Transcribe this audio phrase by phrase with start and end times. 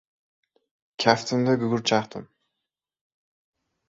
[1.03, 2.25] Kaftimda gugurt chaqdim.